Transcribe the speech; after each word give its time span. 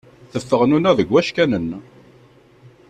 Teffeɣ 0.31 0.61
nuna 0.67 0.91
deg 0.99 1.09
wackanen. 1.11 1.67